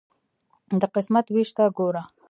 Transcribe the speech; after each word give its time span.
د 0.81 0.83
قسمت 0.95 1.25
ویش 1.29 1.49
ته 1.57 1.63
ګوره. 1.77 2.03